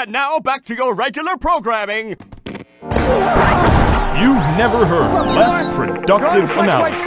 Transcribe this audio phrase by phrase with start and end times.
[0.00, 2.08] And now back to your regular programming.
[2.08, 2.16] You've
[4.56, 7.06] never heard less productive analysis.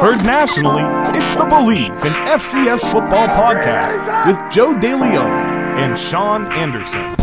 [0.00, 7.14] Heard nationally, it's the Bleav in FCS Football podcast with Joe DeLeon and Sean Anderson.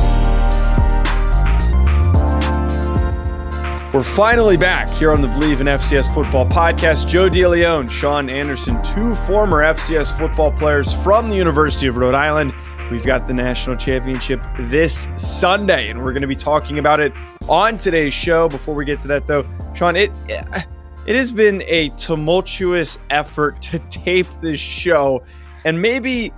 [3.92, 7.08] We're finally back here on the Bleav in FCS Football podcast.
[7.08, 12.54] Joe DeLeon, Sean Anderson, two former FCS football players from the University of Rhode Island.
[12.91, 17.12] We've got the national championship this Sunday, and we're going to be talking about it
[17.49, 18.48] on today's show.
[18.48, 19.43] Before we get to that, though,
[19.73, 20.62] Sean, it eh,
[21.07, 25.23] it has been a tumultuous effort to tape this show,
[25.66, 26.31] and maybe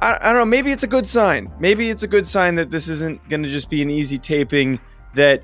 [0.00, 1.50] I, I don't know, maybe it's a good sign.
[1.58, 4.78] Maybe it's a good sign that this isn't going to just be an easy taping.
[5.14, 5.42] That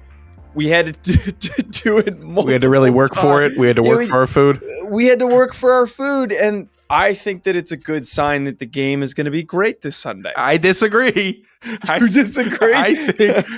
[0.55, 2.19] we had to, to do it.
[2.21, 2.45] More.
[2.45, 3.23] We had to really work times.
[3.23, 3.59] for it.
[3.59, 4.63] We had to work we, for our food.
[4.89, 8.45] We had to work for our food, and I think that it's a good sign
[8.45, 10.33] that the game is going to be great this Sunday.
[10.37, 11.45] I disagree.
[11.83, 12.75] I disagree.
[12.75, 13.47] I think.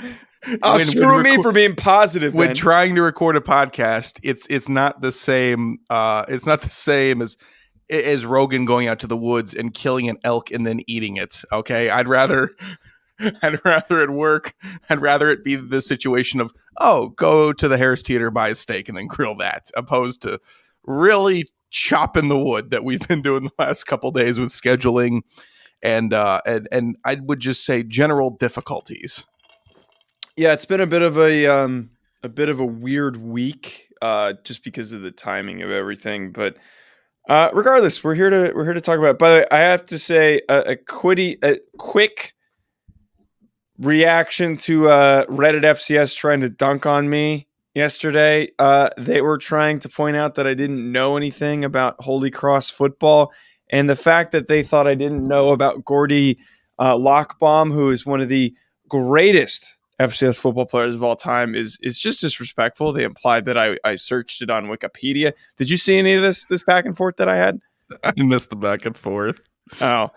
[0.61, 2.33] Oh, screw me reco- for being positive.
[2.33, 2.55] When then.
[2.55, 5.79] trying to record a podcast, it's it's not the same.
[5.89, 7.35] Uh, it's not the same as
[7.89, 11.43] as Rogan going out to the woods and killing an elk and then eating it.
[11.51, 12.51] Okay, I'd rather
[13.41, 14.53] I'd rather it work.
[14.89, 18.55] I'd rather it be the situation of oh, go to the Harris Teeter, buy a
[18.55, 20.39] steak, and then grill that, opposed to
[20.83, 25.21] really chopping the wood that we've been doing the last couple days with scheduling
[25.83, 29.25] and uh and and I would just say general difficulties.
[30.35, 31.91] yeah, it's been a bit of a um,
[32.23, 36.31] a bit of a weird week, uh, just because of the timing of everything.
[36.31, 36.57] But
[37.27, 39.11] uh, regardless, we're here to we're here to talk about.
[39.11, 39.19] It.
[39.19, 42.33] By the way, I have to say a, a quitty a quick
[43.79, 48.49] reaction to uh, Reddit FCS trying to dunk on me yesterday.
[48.57, 52.71] Uh, they were trying to point out that I didn't know anything about Holy Cross
[52.71, 53.31] football,
[53.69, 56.39] and the fact that they thought I didn't know about Gordie
[56.79, 58.53] uh, Lockbaum, who is one of the
[58.87, 62.93] greatest FCS football players of all time, is is just disrespectful.
[62.93, 65.33] They implied that I, I searched it on Wikipedia.
[65.57, 67.59] Did you see any of this this back and forth that I had?
[68.03, 69.41] I missed the back and forth.
[69.81, 70.09] Oh,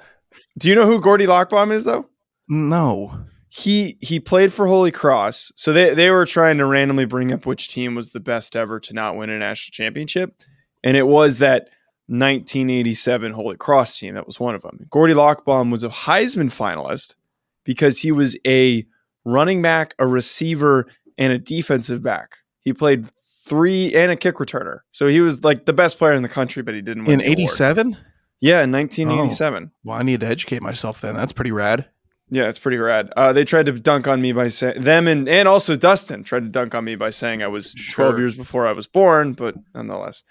[0.58, 2.06] do you know who Gordie Lockbaum is though?
[2.48, 3.26] No.
[3.52, 5.50] He he played for Holy Cross.
[5.56, 8.78] So they, they were trying to randomly bring up which team was the best ever
[8.80, 10.40] to not win a national championship.
[10.84, 11.68] And it was that
[12.06, 14.14] 1987 Holy Cross team.
[14.14, 14.86] That was one of them.
[14.88, 17.16] Gordie Lockbaum was a Heisman finalist
[17.64, 18.86] because he was a
[19.24, 20.86] running back, a receiver,
[21.18, 22.38] and a defensive back.
[22.60, 23.06] He played
[23.44, 24.80] three and a kick returner.
[24.92, 27.26] So he was like the best player in the country, but he didn't win In
[27.26, 27.96] 87?
[28.40, 29.72] Yeah, in 1987.
[29.84, 31.14] Well, I need to educate myself then.
[31.14, 31.86] That's pretty rad.
[32.32, 33.12] Yeah, it's pretty rad.
[33.16, 36.44] Uh, they tried to dunk on me by saying them and and also Dustin tried
[36.44, 38.04] to dunk on me by saying I was Sure.
[38.06, 40.22] 12 years before I was born, but nonetheless.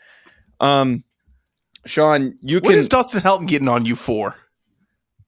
[0.61, 1.03] Um,
[1.85, 2.73] Sean, you What can.
[2.75, 4.35] is Dustin Helton getting on you for?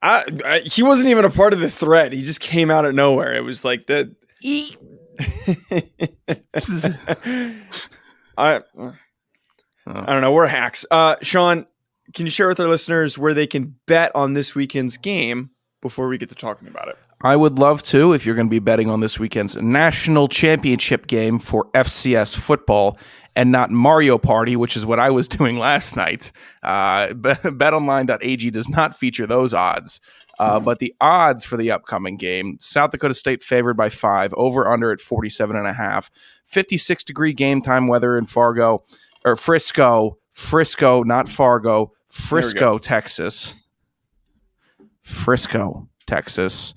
[0.01, 2.13] I, I, he wasn't even a part of the thread.
[2.13, 3.35] He just came out of nowhere.
[3.35, 4.09] It was like that.
[8.37, 8.61] I
[9.87, 10.31] I don't know.
[10.31, 10.85] We're hacks.
[10.89, 11.65] Uh, Sean,
[12.13, 16.07] can you share with our listeners where they can bet on this weekend's game before
[16.07, 16.97] we get to talking about it?
[17.23, 21.07] I would love to if you're going to be betting on this weekend's national championship
[21.07, 22.97] game for FCS football
[23.35, 26.31] and not Mario Party, which is what I was doing last night.
[26.63, 29.99] Uh, betonline.ag does not feature those odds.
[30.39, 34.67] Uh, but the odds for the upcoming game South Dakota State favored by five, over
[34.67, 36.09] under at 47 and a half,
[36.45, 38.83] 56 degree game time weather in Fargo
[39.23, 43.53] or Frisco, Frisco, not Fargo, Frisco, Texas.
[45.11, 46.73] Frisco, Texas.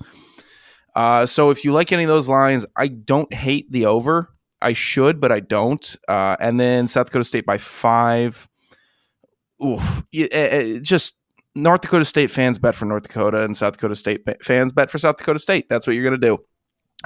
[0.95, 4.29] Uh, so if you like any of those lines, I don't hate the over.
[4.61, 5.95] I should, but I don't.
[6.07, 8.47] Uh, and then South Dakota State by five.
[9.63, 9.75] Ooh,
[10.13, 11.19] y- eh, eh, just
[11.53, 14.97] North Dakota State fans bet for North Dakota, and South Dakota State fans bet for
[14.97, 15.67] South Dakota State.
[15.69, 16.37] That's what you're going to do.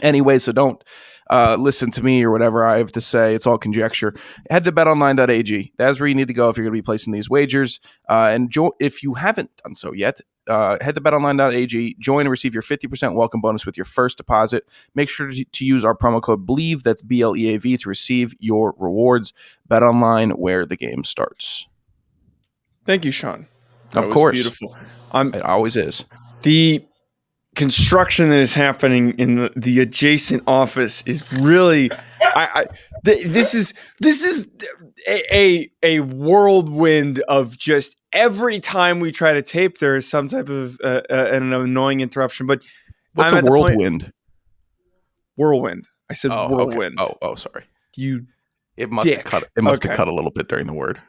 [0.01, 0.81] Anyway, so don't
[1.29, 3.33] uh, listen to me or whatever I have to say.
[3.35, 4.13] It's all conjecture.
[4.49, 5.73] Head to betonline.ag.
[5.77, 7.79] That's where you need to go if you're going to be placing these wagers.
[8.07, 12.29] Uh, and jo- if you haven't done so yet, uh, head to betonline.ag, join and
[12.29, 14.65] receive your 50% welcome bonus with your first deposit.
[14.95, 17.77] Make sure to, to use our promo code BLEAV, that's B L E A V,
[17.77, 19.33] to receive your rewards.
[19.67, 21.67] Bet online where the game starts.
[22.85, 23.47] Thank you, Sean.
[23.87, 24.33] Of That was course.
[24.33, 24.75] beautiful.
[25.11, 26.05] Um, It always is.
[26.41, 26.83] the
[27.55, 31.91] construction that is happening in the, the adjacent office is really
[32.21, 32.65] I, I
[33.03, 34.49] th- this is this is
[35.07, 40.27] a, a a whirlwind of just every time we try to tape there is some
[40.27, 42.61] type of uh, uh, an annoying interruption but
[43.13, 44.13] What's I'm a point- whirlwind?
[45.35, 46.55] whirlwind i said Oh, okay.
[46.55, 47.63] whirlwind Oh, oh, sorry.
[47.95, 48.25] you
[48.77, 49.17] It must Dick.
[49.17, 49.43] have cut.
[49.55, 49.89] It must Okay.
[49.89, 50.99] have cut a little bit during the word.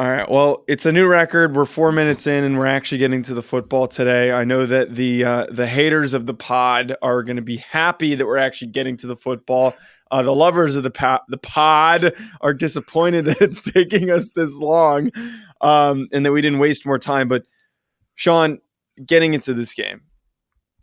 [0.00, 0.30] All right.
[0.30, 1.54] Well, it's a new record.
[1.54, 4.32] We're four minutes in, and we're actually getting to the football today.
[4.32, 8.14] I know that the uh, the haters of the pod are going to be happy
[8.14, 9.74] that we're actually getting to the football.
[10.10, 14.56] Uh, the lovers of the pa- the pod are disappointed that it's taking us this
[14.56, 15.10] long,
[15.60, 17.28] um, and that we didn't waste more time.
[17.28, 17.44] But
[18.14, 18.58] Sean,
[19.04, 20.00] getting into this game,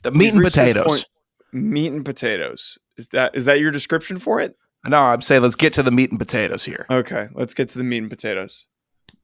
[0.04, 1.06] the meat and potatoes, point,
[1.52, 2.78] meat and potatoes.
[2.98, 4.56] Is that is that your description for it?
[4.86, 6.86] No, I'm saying let's get to the meat and potatoes here.
[6.92, 8.68] Okay, let's get to the meat and potatoes.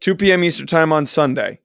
[0.04, 0.44] 2 p.m.
[0.44, 1.60] Eastern Time on Sunday.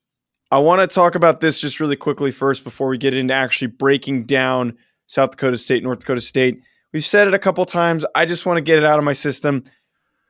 [0.53, 3.67] I want to talk about this just really quickly first before we get into actually
[3.67, 6.63] breaking down South Dakota State, North Dakota State.
[6.93, 8.05] We've said it a couple times.
[8.15, 9.65] I just want to get it out of my system.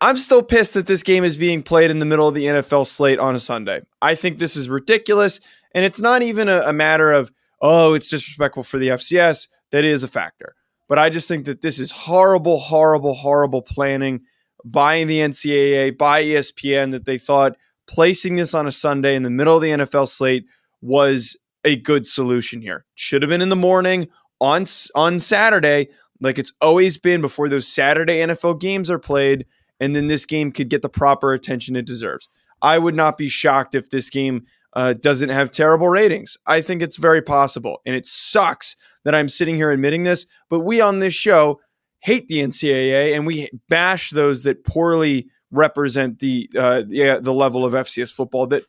[0.00, 2.86] I'm still pissed that this game is being played in the middle of the NFL
[2.86, 3.82] slate on a Sunday.
[4.00, 5.40] I think this is ridiculous.
[5.74, 9.48] And it's not even a, a matter of, oh, it's disrespectful for the FCS.
[9.70, 10.54] That is a factor.
[10.88, 14.22] But I just think that this is horrible, horrible, horrible planning
[14.64, 17.54] by the NCAA, by ESPN, that they thought
[17.88, 20.46] placing this on a Sunday in the middle of the NFL slate
[20.80, 22.84] was a good solution here.
[22.94, 24.08] Should have been in the morning
[24.40, 24.64] on
[24.94, 25.88] on Saturday,
[26.20, 29.46] like it's always been before those Saturday NFL games are played,
[29.80, 32.28] and then this game could get the proper attention it deserves.
[32.62, 36.36] I would not be shocked if this game uh, doesn't have terrible ratings.
[36.46, 40.26] I think it's very possible, and it sucks that I'm sitting here admitting this.
[40.48, 41.60] But we on this show
[42.00, 47.64] hate the NCAA, and we bash those that poorly represent the uh, the, the level
[47.64, 48.64] of FCS football that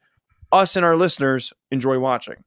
[0.52, 2.44] us and our listeners enjoy watching.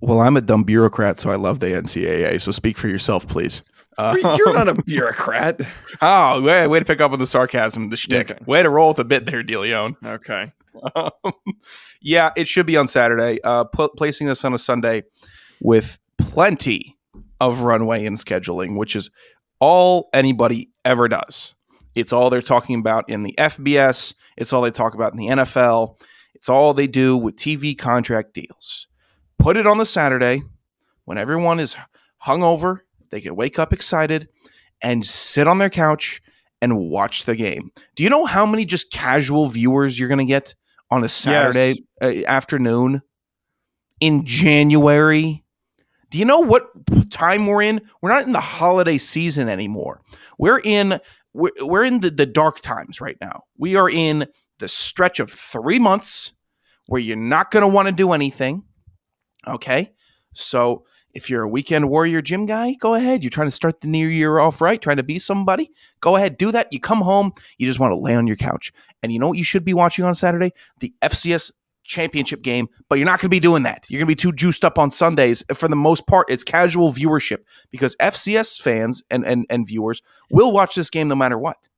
[0.00, 2.40] Well, I'm a dumb bureaucrat, so I love the NCAA.
[2.40, 3.62] So speak for yourself, please.
[3.98, 5.60] Uh, You're not a bureaucrat.
[6.00, 8.30] oh, way, way to pick up on the sarcasm, the shtick.
[8.30, 8.44] Okay.
[8.46, 9.96] Way to roll with a bit there, DeLeon.
[10.04, 10.52] Okay.
[10.94, 11.10] Um,
[12.00, 13.38] yeah, it should be on Saturday.
[13.44, 15.02] Uh, placing this on a Sunday
[15.60, 16.96] with plenty
[17.40, 19.10] of runway and scheduling, which is
[19.60, 21.54] all anybody ever does.
[21.94, 24.14] It's all they're talking about in the FBS.
[24.36, 25.98] It's all they talk about in the NFL.
[26.34, 28.86] It's all they do with TV contract deals.
[29.38, 30.42] Put it on the Saturday
[31.04, 31.76] when everyone is
[32.24, 32.80] hungover.
[33.10, 34.28] They can wake up excited
[34.80, 36.22] and sit on their couch
[36.60, 37.70] and watch the game.
[37.96, 40.54] Do you know how many just casual viewers you're going to get
[40.90, 42.26] on a Saturday yes.
[42.26, 43.02] Uh, afternoon
[44.00, 45.44] in January?
[46.10, 46.70] Do you know what
[47.10, 47.80] time we're in?
[48.00, 50.02] We're not in the holiday season anymore.
[50.38, 51.00] We're in
[51.34, 53.44] we're, we're in the, the dark times right now.
[53.56, 54.26] We are in
[54.58, 56.32] the stretch of three months
[56.86, 58.64] where you're not going to want to do anything.
[59.46, 59.92] Okay.
[60.34, 60.84] So
[61.14, 63.22] if you're a weekend warrior gym guy, go ahead.
[63.22, 65.70] You're trying to start the new year off right, trying to be somebody.
[66.00, 66.72] Go ahead, do that.
[66.72, 68.72] You come home, you just want to lay on your couch.
[69.02, 70.52] And you know what you should be watching on Saturday?
[70.80, 71.52] The FCS
[71.84, 73.86] championship game, but you're not going to be doing that.
[73.88, 75.42] You're going to be too juiced up on Sundays.
[75.52, 77.38] For the most part, it's casual viewership
[77.70, 81.68] because FCS fans and, and, and viewers will watch this game no matter what.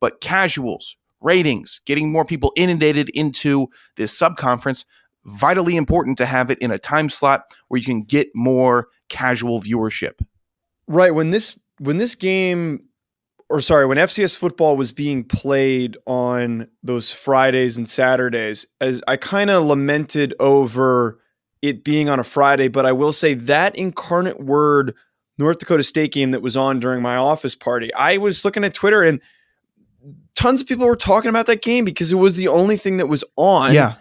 [0.00, 4.84] But casuals, ratings, getting more people inundated into this subconference,
[5.24, 9.60] vitally important to have it in a time slot where you can get more casual
[9.60, 10.20] viewership.
[10.86, 11.14] Right.
[11.14, 12.84] When this when this game
[13.48, 19.16] or sorry, when FCS football was being played on those Fridays and Saturdays, as I
[19.16, 21.20] kind of lamented over
[21.62, 24.94] it being on a Friday, but I will say that incarnate word
[25.38, 28.74] North Dakota State game that was on during my office party, I was looking at
[28.74, 29.20] Twitter and
[30.34, 33.06] tons of people were talking about that game because it was the only thing that
[33.06, 33.72] was on.
[33.72, 33.94] Yeah.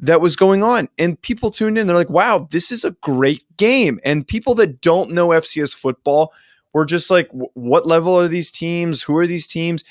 [0.00, 0.90] That was going on.
[0.98, 1.86] And people tuned in.
[1.86, 3.98] They're like, wow, this is a great game.
[4.04, 6.34] And people that don't know FCS football,
[6.76, 9.00] we're just like what level are these teams?
[9.00, 9.82] Who are these teams?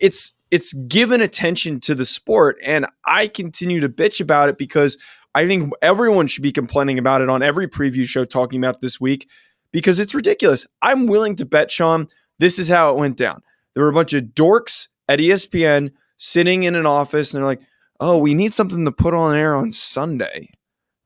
[0.00, 4.98] It's it's given attention to the sport and i continue to bitch about it because
[5.36, 9.00] i think everyone should be complaining about it on every preview show talking about this
[9.00, 9.28] week
[9.72, 10.66] because it's ridiculous.
[10.82, 12.08] I'm willing to bet sean
[12.40, 13.40] this is how it went down.
[13.74, 17.62] There were a bunch of dorks at espn sitting in an office and they're like
[18.00, 20.50] oh we need something to put on air on sunday.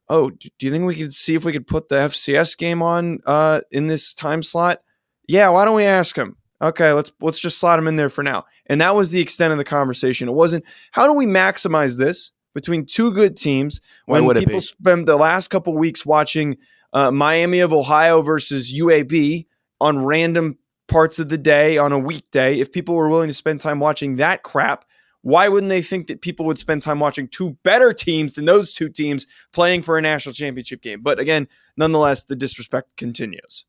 [0.09, 3.21] Oh do you think we could see if we could put the fcs game on
[3.27, 4.81] uh, in this time slot
[5.29, 6.37] yeah, why don't we ask him?
[6.61, 8.45] Okay, let's let's just slot him in there for now.
[8.67, 10.29] And that was the extent of the conversation.
[10.29, 15.07] It wasn't how do we maximize this between two good teams when, when people spend
[15.07, 16.57] the last couple weeks watching
[16.93, 19.47] uh, Miami of Ohio versus UAB
[19.81, 20.59] on random
[20.89, 22.59] parts of the day on a weekday.
[22.59, 24.85] If people were willing to spend time watching that crap,
[25.23, 28.73] why wouldn't they think that people would spend time watching two better teams than those
[28.73, 31.03] two teams playing for a national championship game?
[31.03, 33.67] But again, nonetheless, the disrespect continues.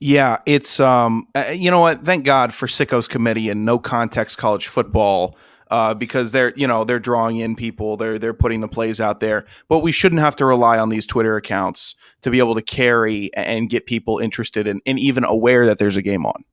[0.00, 2.04] Yeah, it's um, uh, you know what?
[2.04, 5.36] Thank God for Sickos Committee and no context college football.
[5.70, 9.20] Uh, because they're you know they're drawing in people they're they're putting the plays out
[9.20, 12.62] there but we shouldn't have to rely on these twitter accounts to be able to
[12.62, 16.44] carry and get people interested in and even aware that there's a game on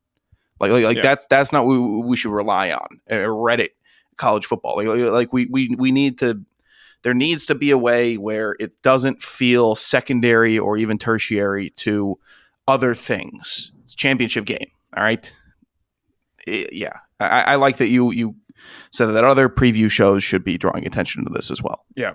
[0.60, 1.02] like like, like yeah.
[1.02, 3.70] that's that's not what we should rely on uh, reddit
[4.18, 4.76] college football.
[4.78, 6.42] Like, like we we we need to
[7.04, 12.20] there needs to be a way where it doesn't feel secondary or even tertiary to
[12.68, 13.72] other things.
[13.82, 14.68] It's championship game.
[14.96, 15.32] All right.
[16.46, 17.00] It, yeah.
[17.20, 18.36] I, I like that you you
[18.92, 21.86] said that other preview shows should be drawing attention to this as well.
[21.96, 22.14] Yeah.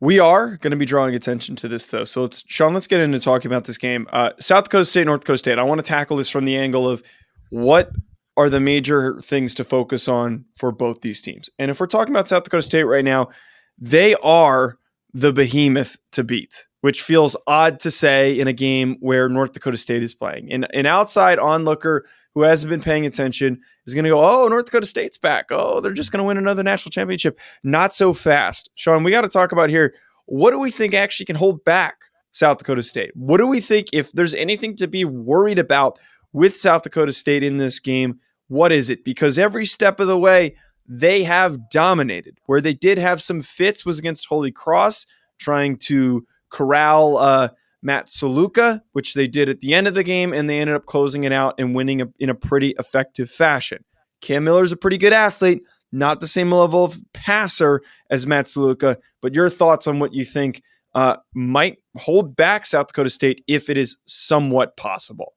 [0.00, 2.04] We are going to be drawing attention to this, though.
[2.04, 4.06] So let's, Sean, let's get into talking about this game.
[4.12, 5.58] Uh, South Dakota State, North Dakota State.
[5.58, 7.02] I want to tackle this from the angle of
[7.50, 7.90] what
[8.36, 11.50] are the major things to focus on for both these teams.
[11.58, 13.30] And if we're talking about South Dakota State right now,
[13.76, 14.78] they are
[15.12, 19.76] the behemoth to beat, which feels odd to say in a game where North Dakota
[19.76, 20.52] State is playing.
[20.52, 24.66] And an outside onlooker who hasn't been paying attention is going to go, oh, North
[24.66, 25.46] Dakota State's back.
[25.50, 27.38] Oh, they're just going to win another national championship.
[27.64, 28.70] Not so fast.
[28.74, 29.94] Sean, we got to talk about here
[30.28, 31.96] what do we think actually can hold back
[32.32, 33.10] South Dakota State?
[33.14, 35.98] What do we think if there's anything to be worried about
[36.34, 38.20] with South Dakota State in this game?
[38.48, 39.04] What is it?
[39.04, 40.56] Because every step of the way,
[40.88, 42.38] they have dominated.
[42.46, 45.06] Where they did have some fits was against Holy Cross,
[45.38, 47.48] trying to corral uh,
[47.82, 50.86] Matt Sluka, which they did at the end of the game, and they ended up
[50.86, 53.84] closing it out and winning a, in a pretty effective fashion.
[54.20, 58.46] Cam Miller is a pretty good athlete, not the same level of passer as Matt
[58.46, 60.62] Sluka, but your thoughts on what you think
[60.94, 65.34] uh, might hold back South Dakota State if it is somewhat possible.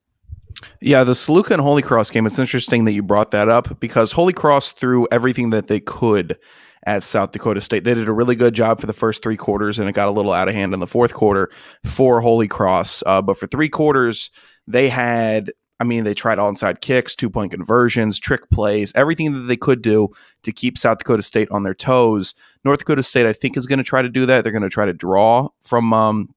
[0.80, 4.12] Yeah, the Sluka and Holy Cross game, it's interesting that you brought that up because
[4.12, 6.38] Holy Cross threw everything that they could
[6.86, 7.84] at South Dakota State.
[7.84, 10.12] They did a really good job for the first three quarters, and it got a
[10.12, 11.52] little out of hand in the fourth quarter
[11.86, 13.04] for Holy Cross.
[13.06, 14.32] Uh, but for three quarters,
[14.68, 19.42] they had, I mean, they tried onside kicks, two point conversions, trick plays, everything that
[19.42, 20.10] they could do
[20.44, 22.34] to keep South Dakota State on their toes.
[22.66, 24.44] North Dakota State, I think, is going to try to do that.
[24.44, 26.34] They're going to try to draw from um,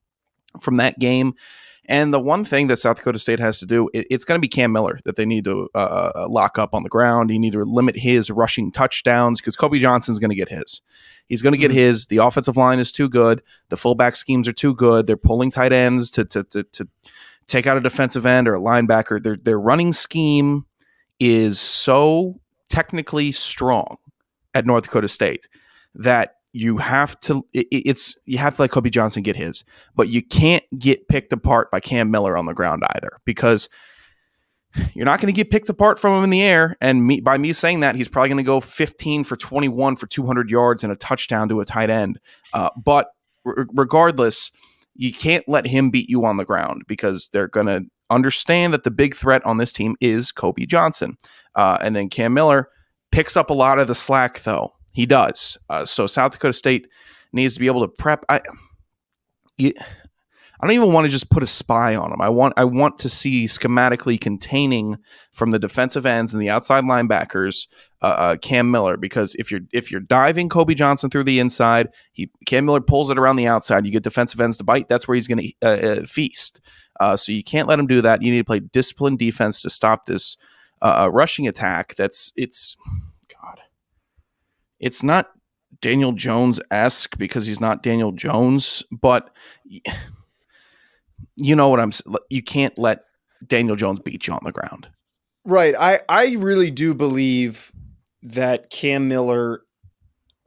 [0.60, 1.34] from that game.
[1.86, 4.40] And the one thing that South Dakota State has to do, it, it's going to
[4.40, 7.30] be Cam Miller that they need to uh, uh, uh, lock up on the ground.
[7.30, 10.80] You need to limit his rushing touchdowns because Kobe Johnson's going to get his.
[11.26, 11.78] He's going to get mm-hmm.
[11.78, 12.06] his.
[12.06, 13.42] The offensive line is too good.
[13.68, 15.06] The fullback schemes are too good.
[15.06, 16.88] They're pulling tight ends to to to, to
[17.46, 19.22] take out a defensive end or a linebacker.
[19.22, 20.64] Their their running scheme
[21.20, 23.98] is so technically strong
[24.54, 25.48] at North Dakota State
[25.94, 29.64] that you have to it, it's you have to let Kobe Johnson get his,
[29.96, 33.68] but you can't get picked apart by Cam Miller on the ground either because
[34.94, 36.76] you're not going to get picked apart from him in the air.
[36.80, 40.06] And me, by me saying that, he's probably going to go 15 for 21 for
[40.06, 42.18] 200 yards and a touchdown to a tight end.
[42.52, 43.08] Uh, but
[43.44, 44.50] regardless,
[44.94, 48.84] you can't let him beat you on the ground because they're going to understand that
[48.84, 51.16] the big threat on this team is Kobe Johnson.
[51.54, 52.68] Uh, and then Cam Miller
[53.12, 54.73] picks up a lot of the slack, though.
[54.94, 55.58] He does.
[55.68, 56.88] Uh, so South Dakota State
[57.32, 58.24] needs to be able to prep.
[58.28, 58.40] I,
[59.58, 59.72] I
[60.66, 62.20] don't even want to just put a spy on him.
[62.20, 64.98] I want I want to see schematically containing
[65.32, 67.66] from the defensive ends and the outside linebackers
[68.02, 71.88] uh, uh, Cam Miller because if you're if you're diving Kobe Johnson through the inside,
[72.12, 73.84] he Cam Miller pulls it around the outside.
[73.84, 74.88] You get defensive ends to bite.
[74.88, 76.60] That's where he's going to uh, uh, feast.
[77.00, 78.22] Uh, so you can't let him do that.
[78.22, 80.36] You need to play disciplined defense to stop this
[80.80, 81.96] rushing attack.
[81.96, 82.76] That's it's
[84.84, 85.30] it's not
[85.80, 89.30] Daniel Jones esque because he's not Daniel Jones, but
[91.36, 91.90] you know what I'm.
[92.28, 93.04] You can't let
[93.46, 94.86] Daniel Jones beat you on the ground.
[95.46, 95.74] Right.
[95.78, 97.72] I I really do believe
[98.22, 99.62] that Cam Miller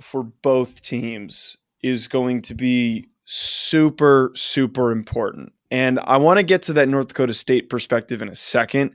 [0.02, 5.52] for both teams is going to be super super important.
[5.72, 8.94] And I want to get to that North Dakota State perspective in a second,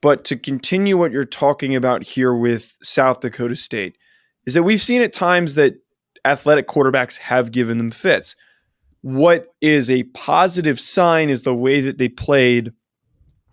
[0.00, 3.98] but to continue what you're talking about here with South Dakota State
[4.46, 5.74] is that we've seen at times that
[6.24, 8.36] athletic quarterbacks have given them fits.
[9.02, 12.72] What is a positive sign is the way that they played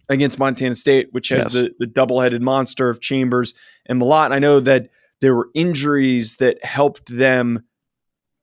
[0.09, 1.53] against Montana State, which has yes.
[1.53, 3.53] the, the double headed monster of Chambers
[3.85, 4.25] and Mellott.
[4.25, 4.89] And I know that
[5.21, 7.63] there were injuries that helped them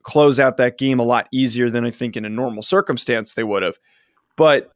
[0.02, 3.44] close out that game a lot easier than I think in a normal circumstance they
[3.44, 3.76] would have.
[4.36, 4.72] But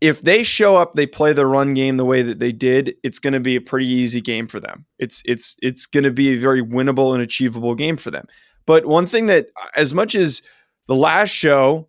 [0.00, 3.18] if they show up, they play the run game the way that they did, it's
[3.18, 4.86] going to be a pretty easy game for them.
[4.98, 8.26] It's it's it's going to be a very winnable and achievable game for them.
[8.66, 10.42] But one thing that uh, as much as
[10.88, 11.88] the last show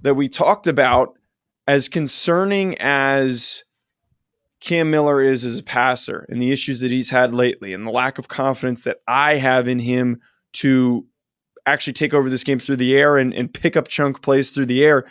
[0.00, 1.18] that we talked about
[1.66, 3.64] as concerning as
[4.60, 7.92] Cam Miller is as a passer and the issues that he's had lately and the
[7.92, 10.20] lack of confidence that I have in him
[10.54, 11.06] to
[11.66, 14.66] actually take over this game through the air and, and pick up chunk plays through
[14.66, 15.04] the air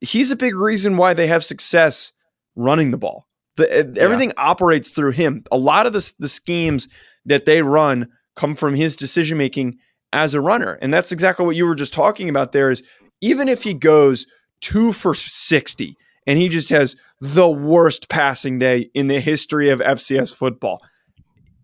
[0.00, 2.12] he's a big reason why they have success
[2.56, 3.26] running the ball.
[3.56, 4.44] The, everything yeah.
[4.44, 5.44] operates through him.
[5.52, 6.88] A lot of the, the schemes
[7.24, 9.78] that they run come from his decision making
[10.12, 10.78] as a runner.
[10.80, 12.82] And that's exactly what you were just talking about there is
[13.20, 14.26] even if he goes
[14.62, 19.80] 2 for 60 and he just has the worst passing day in the history of
[19.80, 20.80] FCS football,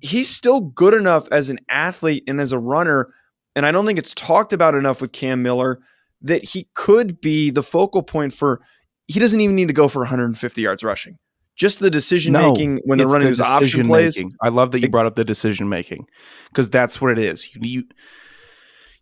[0.01, 3.09] he's still good enough as an athlete and as a runner.
[3.55, 5.81] And I don't think it's talked about enough with Cam Miller
[6.23, 8.61] that he could be the focal point for.
[9.09, 11.19] He doesn't even need to go for 150 yards rushing.
[11.55, 14.23] Just the decision No, making when they're running the those option plays.
[14.43, 16.07] I love that you brought up the decision making
[16.49, 17.55] because that's what it is.
[17.55, 17.85] You, you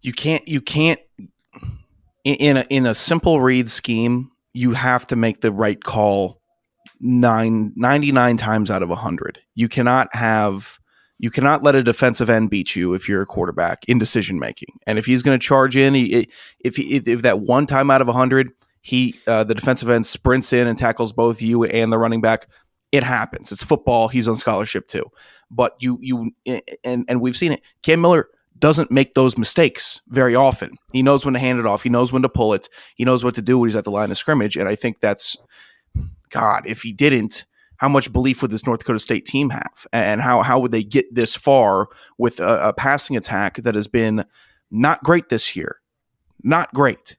[0.02, 1.00] you can't you can't
[2.24, 4.30] in- in a in a simple read scheme.
[4.52, 6.40] You have to make the right call
[7.00, 9.40] nine, 99 times out of 100.
[9.54, 10.78] You cannot have
[11.18, 14.78] you cannot let a defensive end beat you if you're a quarterback in decision making.
[14.86, 16.28] And if he's going to charge in, he,
[16.58, 18.50] if, if that one time out of 100
[18.84, 22.48] he uh, the defensive end sprints in and tackles both you and the running back,
[22.92, 23.50] it happens.
[23.50, 24.08] It's football.
[24.08, 25.06] He's on scholarship too.
[25.50, 26.32] But you you
[26.84, 27.62] and and we've seen it.
[27.82, 28.28] Cam Miller
[28.58, 30.76] doesn't make those mistakes very often.
[30.92, 31.82] He knows when to hand it off.
[31.82, 32.68] He knows when to pull it.
[32.94, 34.56] He knows what to do when he's at the line of scrimmage.
[34.56, 35.38] And I think that's
[36.28, 36.66] God.
[36.66, 37.46] If he didn't,
[37.84, 39.86] how much belief would this North Dakota State team have?
[39.92, 43.88] And how how would they get this far with a, a passing attack that has
[43.88, 44.24] been
[44.70, 45.80] not great this year?
[46.42, 47.18] Not great.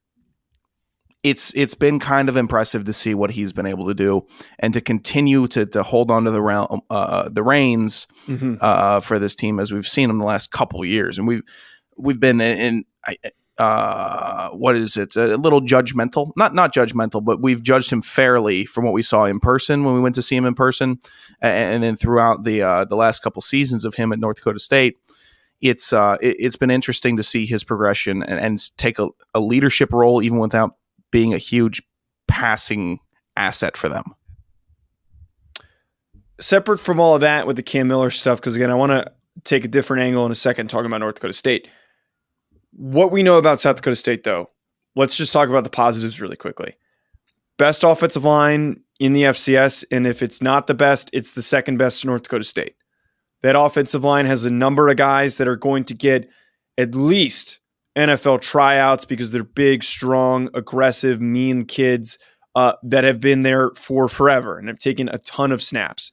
[1.21, 4.25] It's it's been kind of impressive to see what he's been able to do
[4.57, 8.57] and to continue to to hold on to the realm, uh, the reins Mhm.
[8.59, 11.43] uh, for this team as we've seen them the last couple of years, and we've
[11.95, 12.85] we've been in.
[13.05, 13.17] I-
[13.57, 15.15] uh, what is it?
[15.15, 19.25] A little judgmental, not not judgmental, but we've judged him fairly from what we saw
[19.25, 20.99] in person when we went to see him in person,
[21.41, 24.59] and, and then throughout the uh, the last couple seasons of him at North Dakota
[24.59, 24.97] State.
[25.61, 29.39] It's uh, it, has been interesting to see his progression and, and take a, a
[29.39, 30.75] leadership role even without
[31.11, 31.81] being a huge
[32.27, 32.99] passing
[33.37, 34.15] asset for them.
[36.41, 39.11] separate from all of that with the Cam Miller stuff, because again, I want to
[39.43, 41.69] take a different angle in a second talking about North Dakota State.
[42.77, 44.49] What we know about South Dakota State, though,
[44.95, 46.75] let's just talk about the positives really quickly.
[47.57, 51.77] Best offensive line in the FCS, and if it's not the best, it's the second
[51.77, 52.75] best in North Dakota State.
[53.43, 56.29] That offensive line has a number of guys that are going to get
[56.77, 57.59] at least
[57.95, 62.17] NFL tryouts because they're big, strong, aggressive, mean kids
[62.55, 66.11] uh, that have been there for forever and have taken a ton of snaps.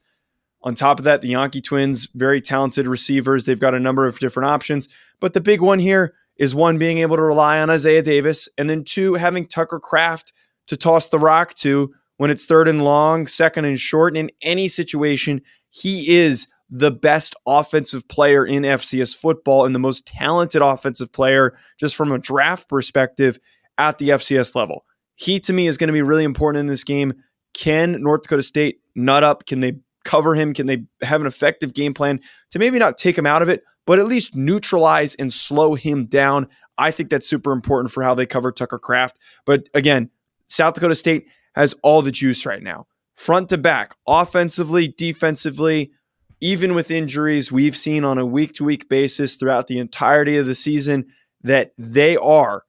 [0.63, 3.45] On top of that, the Janke Twins, very talented receivers.
[3.45, 4.87] They've got a number of different options.
[5.19, 8.69] But the big one here is one, being able to rely on Isaiah Davis, and
[8.69, 10.33] then two, having Tucker Kraft
[10.67, 14.17] to toss the rock to when it's third and long, second and short.
[14.17, 19.79] And in any situation, he is the best offensive player in FCS football and the
[19.79, 23.39] most talented offensive player, just from a draft perspective,
[23.79, 24.85] at the FCS level.
[25.17, 27.15] He, to me, is going to be really important in this game.
[27.55, 29.47] Can North Dakota State nut up?
[29.47, 30.55] Can they cover him?
[30.55, 33.63] Can they have an effective game plan to maybe not take him out of it,
[33.87, 36.49] but at least neutralize and slow him down?
[36.79, 39.19] I think that's super important for how they cover Tucker Kraft.
[39.45, 40.11] But again,
[40.47, 45.93] South Dakota State has all the juice right now, front to back, offensively, defensively,
[46.41, 47.53] even with injuries.
[47.53, 51.07] We've seen on a week to week basis throughout the entirety of the season
[51.43, 52.65] that they are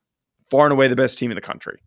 [0.49, 1.79] far and away the best team in the country.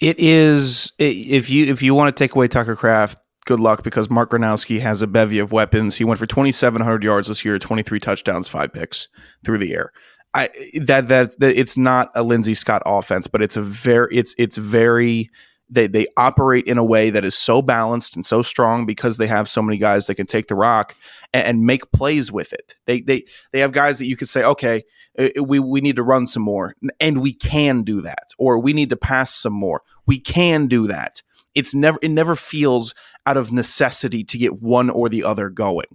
[0.00, 3.18] It is if you if you want to take away Tucker Kraft,
[3.50, 5.96] good luck because Mark Gronowski has a bevy of weapons.
[5.96, 9.08] He went for 2700 yards this year, 23 touchdowns, 5 picks
[9.44, 9.90] through the air.
[10.32, 10.50] I
[10.82, 14.56] that that, that it's not a Lindsey Scott offense, but it's a very it's it's
[14.56, 15.30] very
[15.68, 19.26] they they operate in a way that is so balanced and so strong because they
[19.26, 20.94] have so many guys that can take the rock
[21.32, 22.76] and, and make plays with it.
[22.86, 24.84] They they they have guys that you could say, okay,
[25.18, 28.72] uh, we we need to run some more, and we can do that, or we
[28.72, 29.82] need to pass some more.
[30.06, 31.22] We can do that.
[31.54, 32.94] It's never it never feels
[33.26, 35.86] out of necessity to get one or the other going.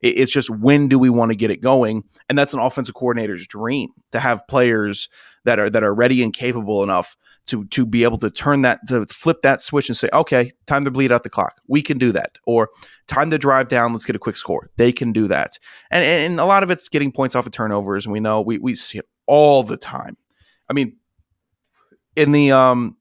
[0.00, 2.94] It- It's just when do we want to get it going, and that's an offensive
[2.94, 5.08] coordinator's dream to have players
[5.44, 8.80] that are that are ready and capable enough to to be able to turn that
[8.88, 11.54] to flip that switch and say, okay, time to bleed out the clock.
[11.66, 12.68] We can do that, or
[13.08, 13.92] time to drive down.
[13.92, 14.68] Let's get a quick score.
[14.76, 15.58] They can do that,
[15.90, 18.04] and and a lot of it's getting points off of turnovers.
[18.06, 20.16] And we know we we see it all the time.
[20.68, 20.96] I mean,
[22.16, 22.96] in the um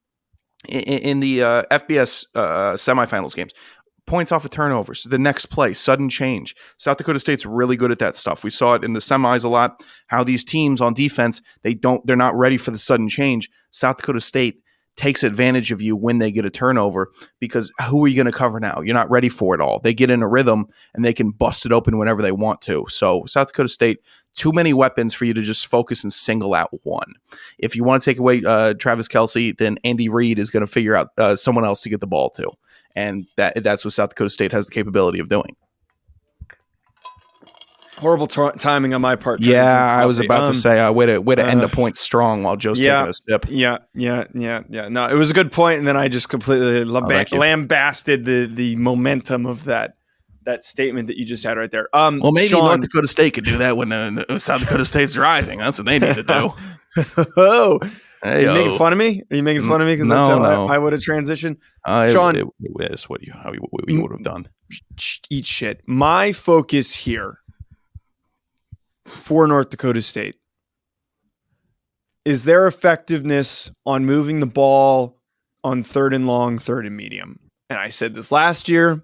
[0.68, 3.54] in, in the uh, FBS uh, semifinals games,
[4.06, 5.04] points off of turnovers.
[5.04, 6.56] The next play, sudden change.
[6.78, 8.44] South Dakota State's really good at that stuff.
[8.44, 9.82] We saw it in the semis a lot.
[10.08, 13.50] How these teams on defense they don't they're not ready for the sudden change.
[13.72, 14.62] South Dakota State
[15.00, 18.38] takes advantage of you when they get a turnover because who are you going to
[18.38, 18.82] cover now?
[18.82, 19.80] You're not ready for it all.
[19.80, 22.86] They get in a rhythm and they can bust it open whenever they want to.
[22.90, 24.00] So South Dakota State,
[24.36, 27.14] too many weapons for you to just focus and single out one.
[27.58, 30.72] If you want to take away uh, Travis Kelce, then Andy Reid is going to
[30.72, 32.50] figure out uh, someone else to get the ball to,
[32.96, 35.56] and that that's what South Dakota State has the capability of doing.
[37.98, 39.42] Horrible t- timing on my part.
[39.42, 41.68] Yeah, I was about Um, to say uh, way to way to end uh, a
[41.68, 43.00] point strong while Joe's yeah.
[43.00, 43.46] taking a sip.
[43.50, 44.88] Yeah, yeah, yeah, yeah.
[44.88, 48.78] No, it was a good point, and then I just completely thank lambasted the the
[48.78, 49.96] momentum of that
[50.50, 51.94] that statement that you just had right there.
[51.96, 55.14] Um, well, maybe Sean, North Dakota State could do that when uh, South Dakota State's
[55.14, 55.60] driving.
[55.60, 56.54] That's what they need to do.
[57.38, 57.80] oh,
[58.22, 59.24] Hey, are you making fun of me?
[59.32, 60.68] Are you making fun of me because No, that's how no.
[60.68, 61.58] I, I would have transitioned?
[61.86, 64.48] Uh, Sean- it, it, it is what you how you, what you would have done.
[65.30, 65.82] Eat shit.
[65.86, 67.40] My focus here
[69.06, 70.36] for North Dakota State
[72.26, 75.22] is their effectiveness on moving the ball
[75.64, 77.40] on third and long, third and medium.
[77.70, 79.02] And I said this last year.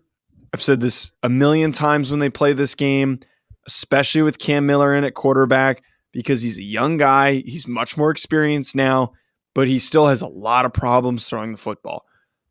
[0.56, 3.20] I've said this a million times when they play this game,
[3.68, 7.44] especially with Cam Miller in at quarterback, because he's a young guy.
[7.46, 9.12] He's much more experienced now,
[9.54, 12.06] but he still has a lot of problems throwing the football.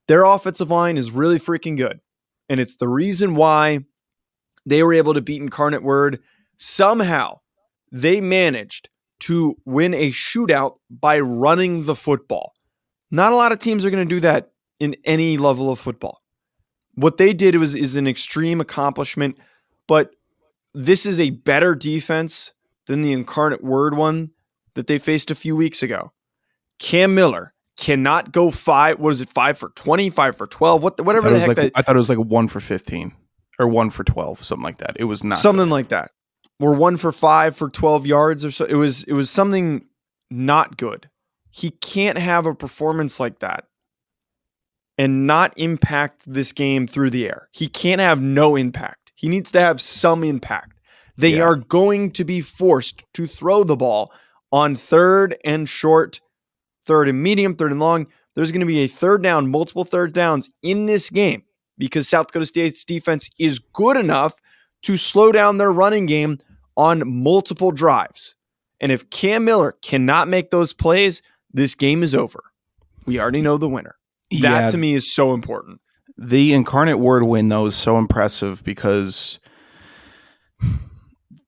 [0.07, 2.01] Their offensive line is really freaking good.
[2.51, 3.87] And it's the reason why
[4.67, 6.21] they were able to beat Incarnate Word.
[6.59, 7.41] Somehow
[7.91, 8.91] they managed
[9.21, 12.53] to win a shootout by running the football.
[13.11, 16.21] Not a lot of teams are going to do that in any level of football.
[16.95, 19.39] What they did was is an extreme accomplishment,
[19.87, 20.15] but
[20.75, 22.53] this is a better defense
[22.87, 24.31] than the Incarnate Word one
[24.75, 26.13] that they faced a few weeks ago.
[26.79, 28.99] Cam Miller cannot go five.
[28.99, 29.29] What is it?
[29.29, 30.83] Five for 20, five for twelve.
[30.83, 33.13] What whatever the heck like, that I thought it was like one for fifteen
[33.59, 34.97] or one for twelve, something like that.
[34.99, 36.11] It was not something like that.
[36.61, 38.65] We're one for five for twelve yards or so.
[38.65, 39.87] It was it was something
[40.31, 41.09] not good.
[41.51, 43.67] He can't have a performance like that
[44.99, 47.49] and not impact this game through the air.
[47.53, 49.13] He can't have no impact.
[49.15, 50.79] He needs to have some impact.
[51.17, 51.45] They Yeah.
[51.45, 54.13] are going to be forced to throw the ball
[54.53, 56.21] on third and short,
[56.87, 58.07] third and medium, third and long.
[58.35, 61.45] There's going to be a third down, multiple third downs in this game
[61.79, 64.41] because South Dakota State's defense is good enough
[64.83, 66.39] to slow down their running game
[66.77, 68.35] on multiple drives.
[68.81, 72.43] And if Cam Miller cannot make those plays, this game is over.
[73.07, 73.97] We already know the winner.
[74.31, 75.81] That Yeah, to me is so important.
[76.17, 79.39] the incarnate word win though is so impressive because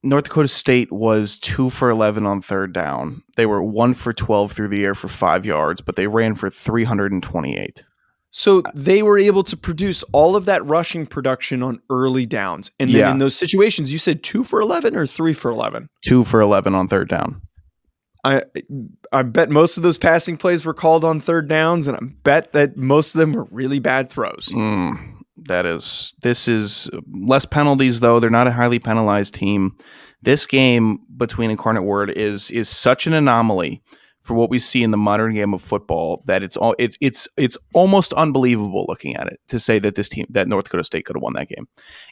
[0.03, 3.23] North Dakota State was two for eleven on third down.
[3.37, 6.49] They were one for twelve through the air for five yards, but they ran for
[6.49, 7.85] three hundred and twenty-eight.
[8.31, 12.71] So they were able to produce all of that rushing production on early downs.
[12.79, 13.11] And then Yeah.
[13.11, 15.89] in those situations, you said two for 11 or three for 11?
[16.05, 17.41] Two for eleven on third down.
[18.27, 18.43] I
[19.13, 22.53] I bet most of those passing plays were called on third downs, and I bet
[22.53, 24.49] that most of them were really bad throws.
[24.53, 28.19] Mm, that is this is less penalties though.
[28.19, 29.77] They're not a highly penalized team.
[30.23, 33.81] This game between Incarnate Word is is such an anomaly
[34.23, 37.29] for what we see in the modern game of football that it's all it's it's
[37.37, 41.05] it's almost unbelievable looking at it to say that this team that North Dakota State
[41.05, 41.69] could have won that game.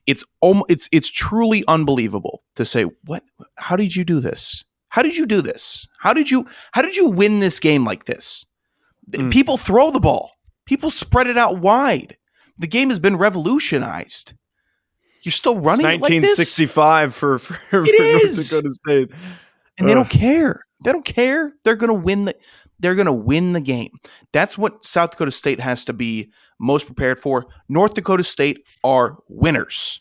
[0.07, 3.24] It's almost it's it's truly unbelievable to say what
[3.57, 4.64] how did you do this?
[4.94, 5.88] How did you do this?
[5.98, 8.46] How did you how did you win this game like this?
[9.11, 9.33] Mm.
[9.33, 10.30] People throw the ball.
[10.66, 12.16] People spread it out wide.
[12.59, 14.35] The game has been revolutionized.
[15.22, 18.48] You're still It's running it like this, 1965 for, for, for North.
[18.48, 19.11] Dakota State.
[19.78, 20.61] and they don't care.
[20.85, 21.54] They don't care.
[21.64, 22.37] They're gonna win the.
[22.78, 23.98] They're gonna win the game.
[24.33, 26.30] That's what South Dakota State has to be
[26.61, 27.46] most prepared for.
[27.68, 30.00] North Dakota State are winners.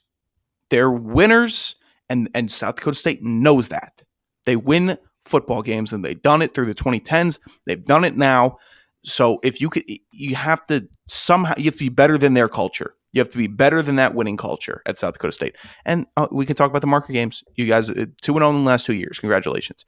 [0.69, 1.77] They're winners,
[2.09, 4.03] and and South Dakota State knows that.
[4.45, 7.39] They win football games, and they've done it through the 2010s.
[7.65, 8.57] They've done it now.
[9.05, 12.47] So if you could, you have to somehow you have to be better than their
[12.47, 12.95] culture.
[13.11, 15.55] You have to be better than that winning culture at South Dakota State.
[15.85, 17.43] And uh, we can talk about the marker games.
[17.55, 19.19] You guys uh, two and zero in the last two years.
[19.19, 19.85] Congratulations.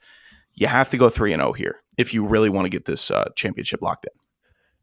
[0.53, 3.09] You have to go three and zero here if you really want to get this
[3.09, 4.11] uh, championship locked in.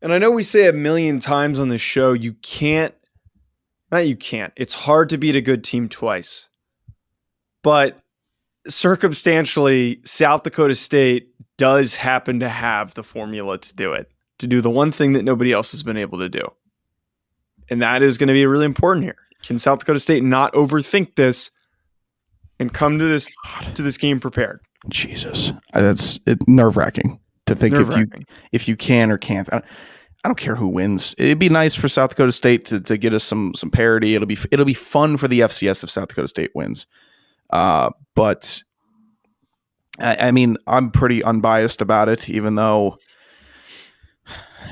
[0.02, 2.94] And I know we say a million times on this show, you can't,
[3.92, 6.48] not you can't, it's hard to beat a good team twice.
[7.62, 8.01] But
[8.68, 14.60] circumstantially, South Dakota State does happen to have the formula to do it, to do
[14.60, 16.42] the one thing that nobody else has been able to do.
[17.70, 19.16] And that is going to be really important here.
[19.42, 21.50] Can South Dakota State not overthink this
[22.58, 23.28] and come to this
[23.74, 24.60] to this game prepared?
[24.88, 28.06] Jesus, Uh, that's it, nerve wracking to think if you
[28.52, 29.52] if you can or can't.
[29.52, 29.62] I,
[30.24, 31.14] I don't care who wins.
[31.18, 34.14] It'd be nice for South Dakota State to, to get us some some parity.
[34.14, 36.86] It'll be it'll be fun for the FCS if South Dakota State wins.
[37.52, 38.62] Uh, but
[39.98, 42.96] I, I mean, I'm pretty unbiased about it, even though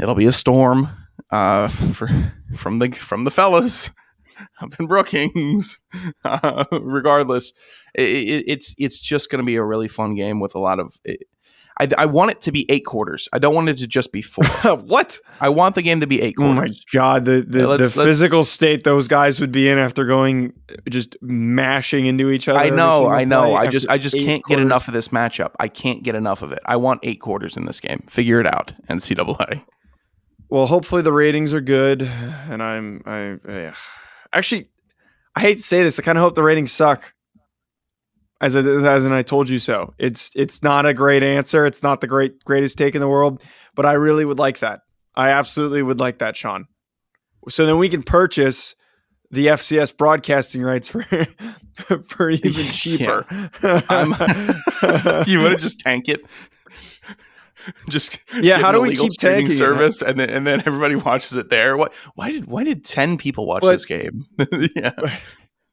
[0.00, 0.88] it'll be a storm
[1.30, 2.08] uh, for,
[2.56, 3.90] from the from the fellas
[4.60, 5.80] up in Brookings.
[6.24, 7.52] Uh, regardless,
[7.94, 10.80] it, it, it's it's just going to be a really fun game with a lot
[10.80, 10.94] of.
[11.04, 11.20] It,
[11.80, 13.28] I, I want it to be eight quarters.
[13.32, 14.44] I don't want it to just be four.
[14.76, 15.18] what?
[15.40, 17.98] I want the game to be eight Oh my god, the the, Yeah, let's- the
[18.00, 22.48] let's- physical state those guys would be in after going uh, just mashing into each
[22.48, 22.58] other.
[22.58, 23.54] I know, I know.
[23.54, 25.52] I just I just can't get enough of this matchup.
[25.58, 26.60] I can't get enough of it.
[26.66, 28.04] I want eight quarters in this game.
[28.08, 29.64] Figure it out, NCAA.
[30.50, 33.72] Well, hopefully the ratings are good, and I'm I, I
[34.32, 34.66] actually
[35.34, 35.98] I hate to say this.
[35.98, 37.14] I kind of hope the ratings suck.
[38.40, 39.92] As a, as in I told you so.
[39.98, 41.66] It's it's not a great answer.
[41.66, 43.42] It's not the great greatest take in the world,
[43.74, 44.80] but I really would like that.
[45.14, 46.66] I absolutely would like that, Sean.
[47.48, 48.74] So then we can purchase
[49.30, 51.02] the FCS broadcasting rights for
[52.08, 53.26] for even cheaper.
[55.26, 56.20] You want to just tank it?
[57.88, 58.58] just yeah.
[58.58, 61.76] How do we keep tanking service and then and then everybody watches it there?
[61.76, 61.94] What?
[62.14, 64.26] Why did why did ten people watch but, this game?
[64.74, 64.92] yeah.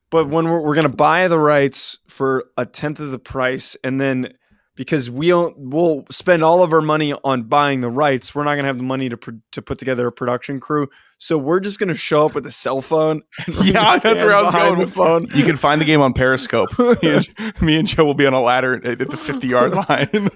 [0.10, 3.76] But when we're, we're going to buy the rights for a tenth of the price,
[3.84, 4.34] and then
[4.78, 8.52] because we don't, we'll spend all of our money on buying the rights, we're not
[8.52, 9.18] going to have the money to
[9.52, 10.88] to put together a production crew.
[11.18, 13.24] So we're just going to show up with a cell phone.
[13.64, 14.80] yeah, that's where I was going.
[14.80, 15.28] The phone.
[15.34, 16.70] You can find the game on Periscope.
[16.80, 20.30] me, and, me and Joe will be on a ladder at the fifty yard line.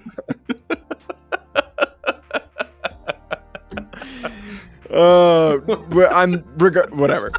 [4.90, 5.58] uh,
[6.10, 7.30] I'm reg- whatever.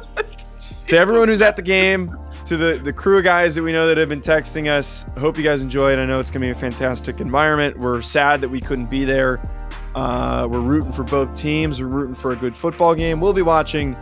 [0.86, 2.10] to everyone who's at the game,
[2.46, 5.04] to the, the crew of guys that we know that have been texting us.
[5.18, 5.98] Hope you guys enjoyed.
[5.98, 7.78] I know it's going to be a fantastic environment.
[7.78, 9.40] We're sad that we couldn't be there.
[9.94, 11.80] Uh, we're rooting for both teams.
[11.80, 13.20] We're rooting for a good football game.
[13.20, 13.96] We'll be watching.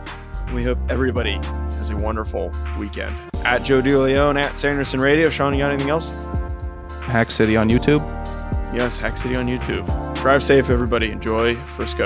[0.53, 3.15] We hope everybody has a wonderful weekend.
[3.45, 5.29] At Joe DeLeon, at Sanderson Radio.
[5.29, 6.13] Sean, you got anything else?
[7.03, 7.99] Hack City on YouTube.
[8.73, 9.85] Yes, Hack City on YouTube.
[10.15, 11.11] Drive safe, everybody.
[11.11, 12.05] Enjoy Frisco.